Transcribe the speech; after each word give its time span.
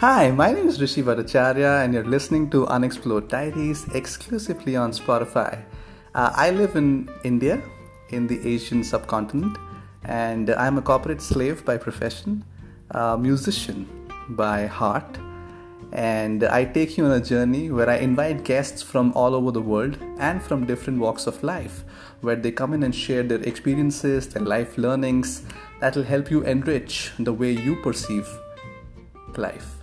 Hi, 0.00 0.30
my 0.30 0.50
name 0.50 0.66
is 0.66 0.80
Rishi 0.80 1.02
Bhattacharya, 1.02 1.84
and 1.84 1.92
you're 1.92 2.06
listening 2.06 2.48
to 2.52 2.66
Unexplored 2.68 3.28
Diaries 3.28 3.86
exclusively 3.92 4.74
on 4.74 4.92
Spotify. 4.92 5.62
Uh, 6.14 6.32
I 6.34 6.52
live 6.52 6.74
in 6.74 7.10
India, 7.22 7.60
in 8.08 8.26
the 8.26 8.40
Asian 8.48 8.82
subcontinent, 8.82 9.58
and 10.04 10.48
I'm 10.48 10.78
a 10.78 10.80
corporate 10.80 11.20
slave 11.20 11.66
by 11.66 11.76
profession, 11.76 12.42
a 12.92 13.18
musician 13.18 13.86
by 14.30 14.64
heart, 14.64 15.18
and 15.92 16.44
I 16.44 16.64
take 16.64 16.96
you 16.96 17.04
on 17.04 17.10
a 17.10 17.20
journey 17.20 17.70
where 17.70 17.90
I 17.90 17.96
invite 17.96 18.42
guests 18.42 18.80
from 18.80 19.12
all 19.12 19.34
over 19.34 19.50
the 19.50 19.60
world 19.60 19.98
and 20.18 20.42
from 20.42 20.64
different 20.64 20.98
walks 20.98 21.26
of 21.26 21.42
life, 21.42 21.84
where 22.22 22.36
they 22.36 22.52
come 22.52 22.72
in 22.72 22.84
and 22.84 22.94
share 22.94 23.22
their 23.22 23.42
experiences, 23.42 24.28
their 24.28 24.44
life 24.44 24.78
learnings 24.78 25.42
that 25.82 25.94
will 25.94 26.04
help 26.04 26.30
you 26.30 26.42
enrich 26.44 27.12
the 27.18 27.34
way 27.34 27.50
you 27.50 27.76
perceive 27.82 28.26
life. 29.36 29.79